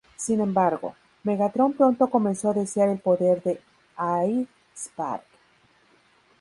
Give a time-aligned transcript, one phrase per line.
[0.15, 3.61] Sin embargo, Megatron pronto comenzó a desear el poder de
[3.95, 5.23] AllSpark.